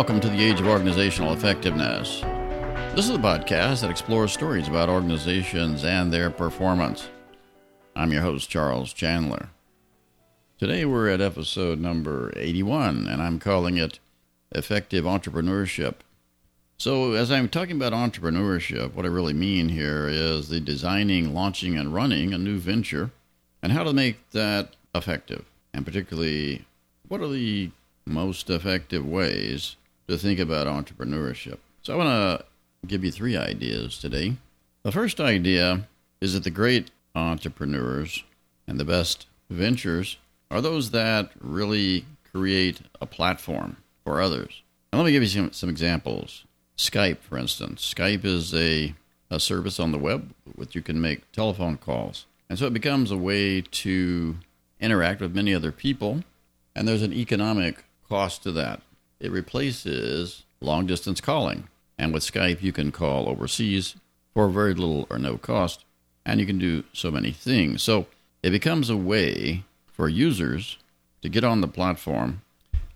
[0.00, 2.22] welcome to the Age of Organizational Effectiveness.
[2.96, 7.10] This is a podcast that explores stories about organizations and their performance.
[7.94, 9.50] I'm your host, Charles Chandler.
[10.58, 13.98] Today we're at episode number 81, and I'm calling it
[14.52, 15.96] Effective Entrepreneurship.
[16.78, 21.76] So, as I'm talking about entrepreneurship, what I really mean here is the designing, launching,
[21.76, 23.10] and running a new venture
[23.62, 25.44] and how to make that effective.
[25.74, 26.64] And particularly,
[27.06, 27.70] what are the
[28.06, 29.76] most effective ways
[30.10, 31.58] to think about entrepreneurship.
[31.82, 34.36] So I want to give you three ideas today.
[34.82, 35.88] The first idea
[36.20, 38.24] is that the great entrepreneurs
[38.66, 40.18] and the best ventures
[40.50, 44.62] are those that really create a platform for others.
[44.92, 46.44] Now, let me give you some, some examples.
[46.76, 47.92] Skype, for instance.
[47.94, 48.94] Skype is a,
[49.30, 52.26] a service on the web which you can make telephone calls.
[52.48, 54.36] And so it becomes a way to
[54.80, 56.24] interact with many other people,
[56.74, 58.80] and there's an economic cost to that.
[59.20, 61.68] It replaces long distance calling.
[61.98, 63.94] And with Skype, you can call overseas
[64.32, 65.84] for very little or no cost,
[66.24, 67.82] and you can do so many things.
[67.82, 68.06] So
[68.42, 70.78] it becomes a way for users
[71.20, 72.40] to get on the platform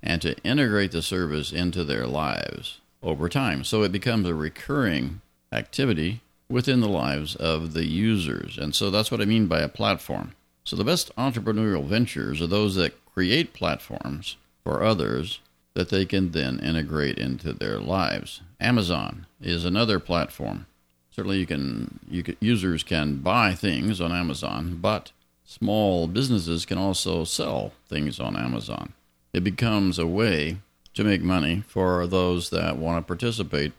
[0.03, 3.65] and to integrate the service into their lives over time.
[3.65, 5.21] So it becomes a recurring
[5.53, 8.57] activity within the lives of the users.
[8.57, 10.33] And so that's what I mean by a platform.
[10.65, 15.41] So the best entrepreneurial ventures are those that create platforms for others
[15.75, 18.41] that they can then integrate into their lives.
[18.61, 20.67] Amazon is another platform.
[21.11, 25.13] Certainly, you can, you can, users can buy things on Amazon, but
[25.45, 28.93] small businesses can also sell things on Amazon.
[29.33, 30.59] It becomes a way
[30.95, 33.73] to make money for those that want to participate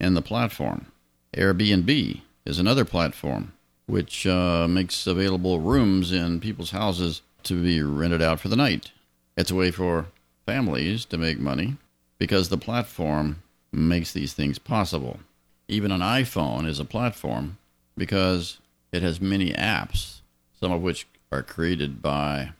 [0.00, 0.86] in the platform.
[1.34, 3.52] Airbnb is another platform
[3.86, 8.92] which uh, makes available rooms in people's houses to be rented out for the night.
[9.36, 10.06] It's a way for
[10.48, 11.76] families to make money
[12.16, 15.20] because the platform makes these things possible.
[15.68, 17.58] Even an iPhone is a platform
[17.98, 18.58] because
[18.90, 20.20] it has many apps,
[20.58, 22.52] some of which are created by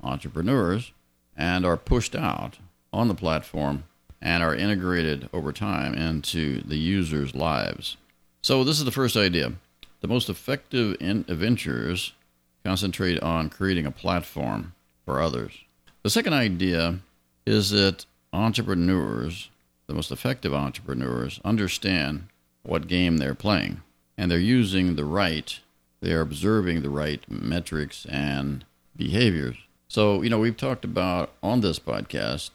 [0.00, 0.92] entrepreneurs
[1.36, 2.58] and are pushed out
[2.92, 3.82] on the platform
[4.20, 7.96] and are integrated over time into the user's lives.
[8.42, 9.54] So, this is the first idea.
[10.00, 12.12] The most effective uh, ventures
[12.64, 15.52] concentrate on creating a platform for others.
[16.04, 17.00] The second idea
[17.46, 19.50] is that entrepreneurs,
[19.86, 22.28] the most effective entrepreneurs, understand
[22.62, 23.80] what game they're playing
[24.16, 25.60] and they're using the right,
[26.00, 28.64] they're observing the right metrics and
[28.96, 29.56] behaviors.
[29.88, 32.52] So, you know, we've talked about on this podcast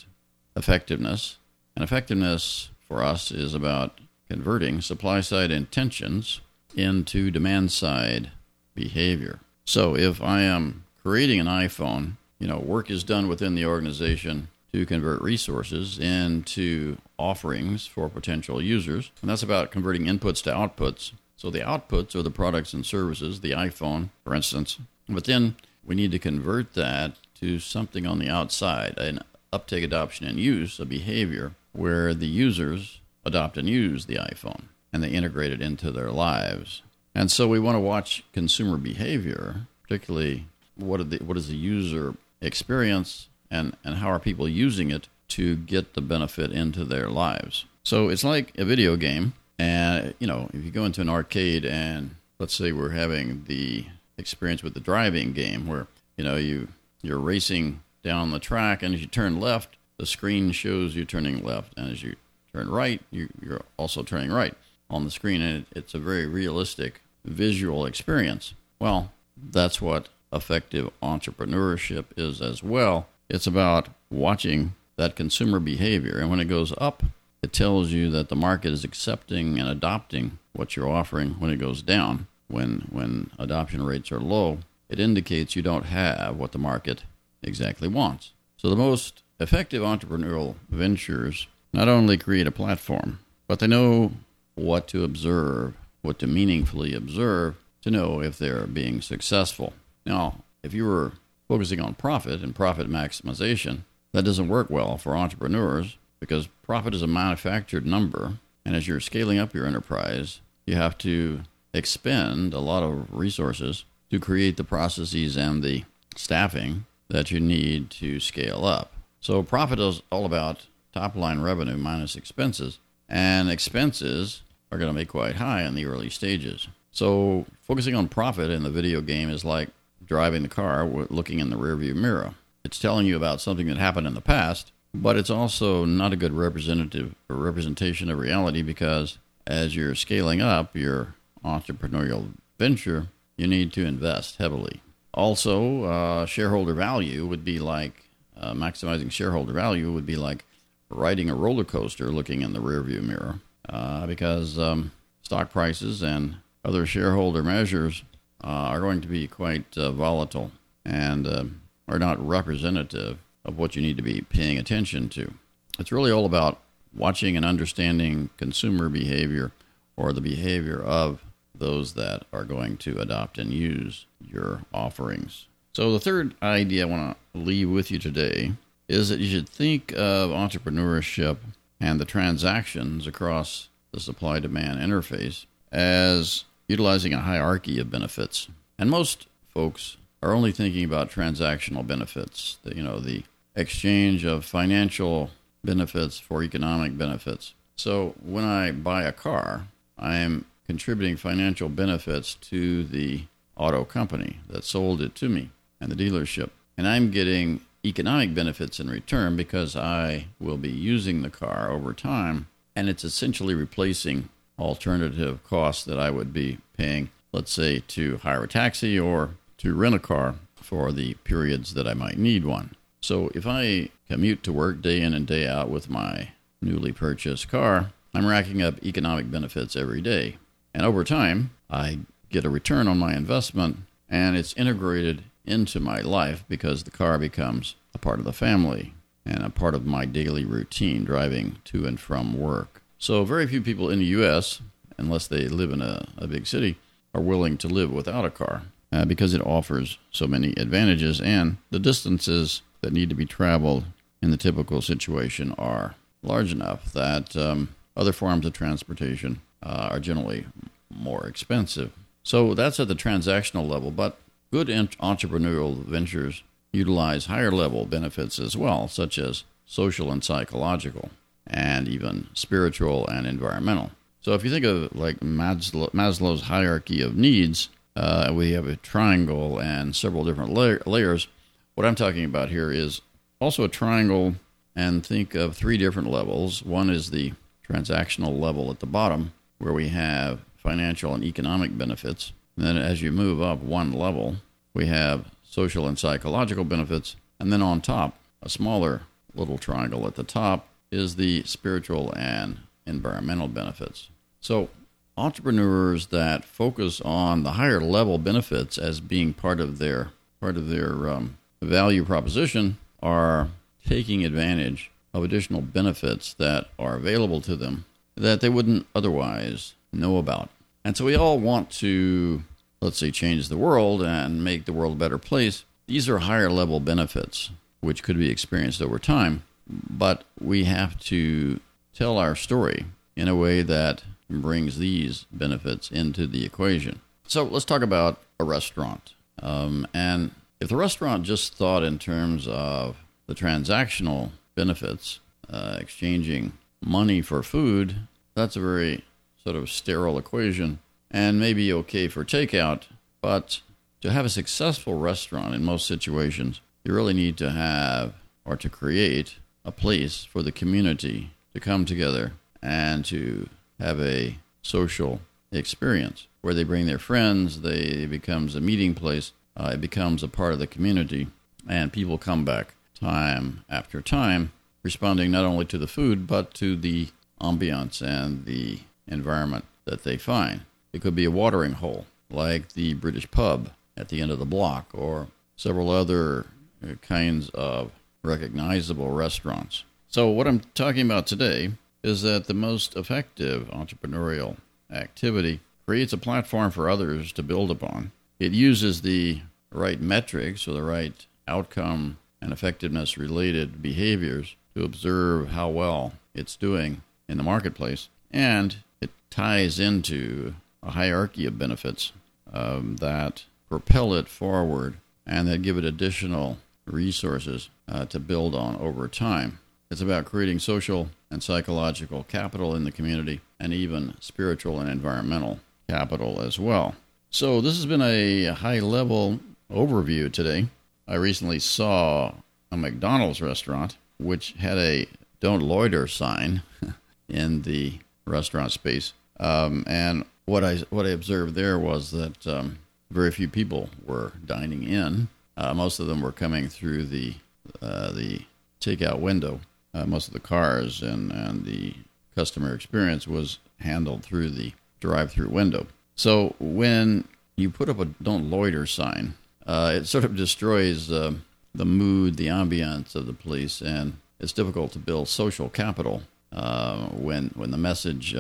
[0.55, 1.37] effectiveness,
[1.75, 6.41] and effectiveness for us is about converting supply side intentions
[6.75, 8.31] into demand side
[8.73, 9.39] behavior.
[9.65, 14.47] So, if I am creating an iPhone, you know, work is done within the organization
[14.73, 19.11] to convert resources into offerings for potential users.
[19.21, 21.13] And that's about converting inputs to outputs.
[21.35, 24.79] So the outputs are the products and services, the iPhone, for instance.
[25.07, 29.21] But then we need to convert that to something on the outside, an
[29.53, 35.03] uptake, adoption, and use, a behavior where the users adopt and use the iPhone and
[35.03, 36.81] they integrate it into their lives.
[37.13, 42.15] And so we want to watch consumer behavior, particularly what, the, what is the user
[42.41, 47.65] experience and, and how are people using it to get the benefit into their lives.
[47.83, 49.33] So it's like a video game.
[49.59, 53.85] And, you know, if you go into an arcade and let's say we're having the
[54.17, 56.69] experience with the driving game where, you know, you,
[57.01, 61.43] you're racing down the track and as you turn left, the screen shows you turning
[61.43, 61.73] left.
[61.77, 62.15] And as you
[62.53, 64.53] turn right, you, you're also turning right
[64.89, 65.41] on the screen.
[65.41, 68.53] And it, it's a very realistic visual experience.
[68.79, 73.07] Well, that's what effective entrepreneurship is as well.
[73.29, 76.17] It's about watching that consumer behavior.
[76.17, 77.03] And when it goes up,
[77.41, 81.31] it tells you that the market is accepting and adopting what you're offering.
[81.39, 84.59] When it goes down, when, when adoption rates are low,
[84.89, 87.03] it indicates you don't have what the market
[87.43, 88.31] exactly wants.
[88.57, 94.11] So the most effective entrepreneurial ventures not only create a platform, but they know
[94.55, 99.73] what to observe, what to meaningfully observe to know if they're being successful.
[100.05, 101.13] Now, if you were
[101.47, 103.79] focusing on profit and profit maximization,
[104.13, 108.33] that doesn't work well for entrepreneurs because profit is a manufactured number.
[108.65, 111.41] And as you're scaling up your enterprise, you have to
[111.73, 115.83] expend a lot of resources to create the processes and the
[116.15, 118.93] staffing that you need to scale up.
[119.19, 124.41] So, profit is all about top line revenue minus expenses, and expenses
[124.71, 126.67] are going to be quite high in the early stages.
[126.91, 129.69] So, focusing on profit in the video game is like
[130.07, 132.35] driving the car looking in the rearview mirror.
[132.63, 136.17] It's telling you about something that happened in the past, but it's also not a
[136.17, 143.07] good representative or representation of reality because as you're scaling up your entrepreneurial venture,
[143.37, 144.81] you need to invest heavily.
[145.13, 148.03] Also, uh, shareholder value would be like
[148.39, 150.45] uh, maximizing shareholder value would be like
[150.89, 153.39] riding a roller coaster looking in the rearview mirror
[153.69, 158.03] uh, because um, stock prices and other shareholder measures
[158.43, 160.51] uh, are going to be quite uh, volatile
[160.85, 161.43] and uh,
[161.87, 165.33] are not representative of what you need to be paying attention to.
[165.79, 166.59] It's really all about
[166.95, 169.51] watching and understanding consumer behavior
[169.95, 171.23] or the behavior of
[171.55, 175.47] those that are going to adopt and use your offerings.
[175.73, 178.53] So, the third idea I want to leave with you today
[178.87, 181.37] is that you should think of entrepreneurship
[181.79, 188.47] and the transactions across the supply demand interface as utilizing a hierarchy of benefits.
[188.77, 193.23] And most folks are only thinking about transactional benefits, the, you know, the
[193.55, 195.31] exchange of financial
[195.63, 197.53] benefits for economic benefits.
[197.75, 199.67] So when I buy a car,
[199.97, 203.23] I am contributing financial benefits to the
[203.55, 205.49] auto company that sold it to me
[205.79, 206.49] and the dealership.
[206.77, 211.93] And I'm getting economic benefits in return because I will be using the car over
[211.93, 214.29] time and it's essentially replacing
[214.59, 219.73] alternative costs that I would be paying, let's say, to hire a taxi or to
[219.73, 222.75] rent a car for the periods that I might need one.
[223.01, 226.29] So if I commute to work day in and day out with my
[226.61, 230.37] newly purchased car, I'm racking up economic benefits every day.
[230.73, 231.99] And over time, I
[232.29, 233.77] get a return on my investment
[234.09, 238.93] and it's integrated into my life because the car becomes a part of the family
[239.25, 242.81] and a part of my daily routine driving to and from work.
[242.99, 244.61] So, very few people in the U.S.,
[244.97, 246.77] unless they live in a, a big city,
[247.13, 251.57] are willing to live without a car uh, because it offers so many advantages and
[251.69, 253.85] the distances that need to be traveled
[254.21, 259.99] in the typical situation are large enough that um, other forms of transportation uh, are
[259.99, 260.45] generally
[260.93, 261.91] more expensive.
[262.23, 264.17] So that's at the transactional level, but
[264.51, 271.09] good entrepreneurial ventures utilize higher level benefits as well, such as social and psychological,
[271.47, 273.91] and even spiritual and environmental.
[274.21, 278.75] So if you think of like Maslow, Maslow's hierarchy of needs, uh, we have a
[278.75, 281.27] triangle and several different la- layers.
[281.75, 283.01] What I'm talking about here is
[283.39, 284.35] also a triangle,
[284.75, 286.63] and think of three different levels.
[286.63, 287.33] One is the
[287.67, 292.31] transactional level at the bottom, where we have financial and economic benefits.
[292.55, 294.37] And then as you move up one level,
[294.73, 297.15] we have social and psychological benefits.
[297.39, 302.59] And then on top, a smaller little triangle at the top is the spiritual and
[302.85, 304.09] environmental benefits.
[304.39, 304.69] So,
[305.17, 310.69] entrepreneurs that focus on the higher level benefits as being part of their part of
[310.69, 313.49] their um, value proposition are
[313.85, 320.17] taking advantage of additional benefits that are available to them that they wouldn't otherwise know
[320.17, 320.49] about.
[320.83, 322.43] And so we all want to,
[322.81, 325.63] let's say, change the world and make the world a better place.
[325.87, 331.59] These are higher level benefits which could be experienced over time, but we have to
[331.93, 332.85] tell our story
[333.15, 337.01] in a way that brings these benefits into the equation.
[337.27, 339.13] So let's talk about a restaurant.
[339.41, 342.97] Um, and if the restaurant just thought in terms of
[343.27, 345.19] the transactional benefits,
[345.49, 349.03] uh, exchanging money for food, that's a very
[349.43, 352.83] sort of sterile equation and maybe okay for takeout,
[353.21, 353.61] but
[354.01, 358.13] to have a successful restaurant in most situations, you really need to have
[358.45, 362.31] or to create a place for the community to come together
[362.63, 365.19] and to have a social
[365.51, 370.23] experience where they bring their friends, they it becomes a meeting place, uh, it becomes
[370.23, 371.27] a part of the community,
[371.67, 376.77] and people come back time after time, responding not only to the food but to
[376.77, 377.09] the
[377.41, 380.61] ambiance and the environment that they find.
[380.93, 384.45] It could be a watering hole, like the British pub at the end of the
[384.45, 386.45] block, or several other
[386.81, 387.91] uh, kinds of
[388.27, 389.83] recognizable restaurants.
[390.07, 391.71] So, what I'm talking about today
[392.03, 394.57] is that the most effective entrepreneurial
[394.91, 398.11] activity creates a platform for others to build upon.
[398.39, 399.41] It uses the
[399.71, 406.55] right metrics or the right outcome and effectiveness related behaviors to observe how well it's
[406.55, 410.53] doing in the marketplace and it ties into
[410.83, 412.11] a hierarchy of benefits
[412.53, 416.57] um, that propel it forward and that give it additional
[416.87, 419.59] resources uh, to build on over time.
[419.89, 425.59] It's about creating social and psychological capital in the community and even spiritual and environmental
[425.87, 426.95] capital as well.
[427.29, 429.39] So, this has been a high level
[429.71, 430.67] overview today.
[431.07, 432.33] I recently saw
[432.71, 435.07] a McDonald's restaurant which had a
[435.39, 436.63] "Don't Loiter" sign
[437.29, 439.13] in the restaurant space.
[439.39, 442.79] Um, and what I what I observed there was that um,
[443.11, 445.27] very few people were dining in.
[445.57, 447.33] Uh, most of them were coming through the
[447.81, 448.41] uh, the
[448.79, 449.59] takeout window.
[449.93, 451.93] Uh, most of the cars and, and the
[452.35, 455.87] customer experience was handled through the drive-through window.
[456.15, 459.33] So when you put up a "Don't Loiter" sign,
[459.65, 461.33] uh, it sort of destroys uh,
[461.73, 466.21] the mood, the ambiance of the place, and it's difficult to build social capital
[466.51, 468.35] uh, when when the message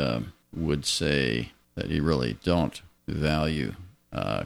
[0.55, 3.73] would say that you really don't value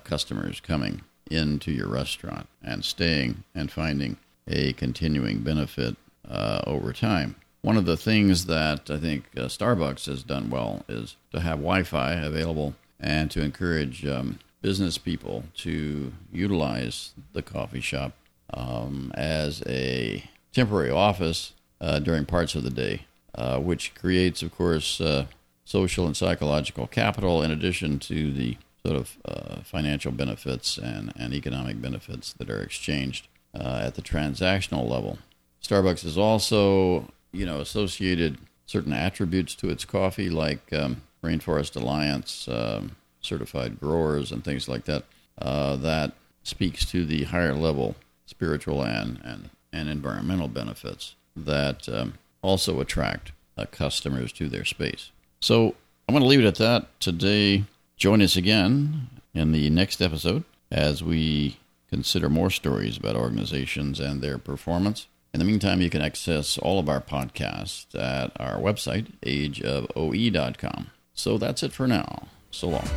[0.04, 1.02] customers coming
[1.32, 5.96] into your restaurant and staying and finding a continuing benefit
[6.30, 7.36] uh, over time.
[7.62, 11.60] One of the things that I think uh, Starbucks has done well is to have
[11.60, 18.14] Wi Fi available and to encourage um, business people to utilize the coffee shop
[18.54, 20.24] um, as a
[20.54, 25.26] temporary office uh, during parts of the day, uh, which creates, of course, uh,
[25.66, 31.34] social and psychological capital in addition to the sort of uh, financial benefits and, and
[31.34, 35.20] economic benefits that are exchanged uh, at the transactional level.
[35.64, 42.48] Starbucks has also, you know, associated certain attributes to its coffee, like um, Rainforest Alliance
[42.48, 45.04] um, certified growers and things like that.
[45.38, 47.96] Uh, that speaks to the higher level
[48.26, 55.12] spiritual and and, and environmental benefits that um, also attract uh, customers to their space.
[55.40, 55.76] So
[56.08, 57.64] I'm going to leave it at that today.
[58.02, 64.22] Join us again in the next episode as we consider more stories about organizations and
[64.24, 65.06] their performance.
[65.36, 70.88] In the meantime, you can access all of our podcasts at our website, ageofoe.com.
[71.14, 72.28] So that's it for now.
[72.50, 72.88] So long.